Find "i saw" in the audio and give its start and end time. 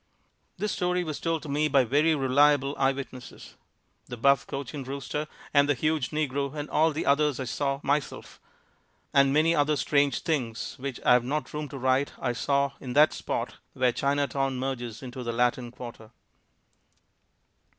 7.39-7.79, 12.17-12.71